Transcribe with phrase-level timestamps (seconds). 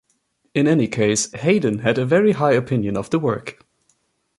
[0.55, 3.63] In any case, Haydn had a very high opinion of the work.